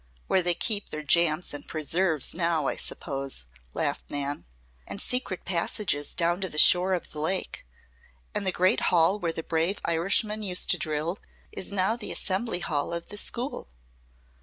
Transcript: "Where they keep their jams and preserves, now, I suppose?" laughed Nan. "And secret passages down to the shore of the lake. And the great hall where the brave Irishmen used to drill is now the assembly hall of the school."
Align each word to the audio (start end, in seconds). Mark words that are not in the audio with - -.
"Where 0.25 0.41
they 0.41 0.55
keep 0.55 0.89
their 0.89 1.03
jams 1.03 1.53
and 1.53 1.67
preserves, 1.67 2.33
now, 2.33 2.65
I 2.65 2.75
suppose?" 2.75 3.45
laughed 3.75 4.09
Nan. 4.09 4.45
"And 4.87 4.99
secret 4.99 5.45
passages 5.45 6.15
down 6.15 6.41
to 6.41 6.49
the 6.49 6.57
shore 6.57 6.95
of 6.95 7.11
the 7.11 7.19
lake. 7.19 7.67
And 8.33 8.43
the 8.43 8.51
great 8.51 8.79
hall 8.89 9.19
where 9.19 9.31
the 9.31 9.43
brave 9.43 9.79
Irishmen 9.85 10.41
used 10.41 10.71
to 10.71 10.79
drill 10.79 11.19
is 11.51 11.71
now 11.71 11.95
the 11.95 12.11
assembly 12.11 12.61
hall 12.61 12.95
of 12.95 13.09
the 13.09 13.17
school." 13.17 13.69